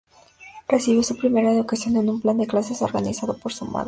Recibió 0.67 1.03
su 1.03 1.15
primera 1.15 1.51
educación 1.51 1.95
en 1.95 2.09
un 2.09 2.21
plan 2.21 2.39
de 2.39 2.47
clases 2.47 2.81
organizado 2.81 3.37
por 3.37 3.53
su 3.53 3.65
madre. 3.65 3.79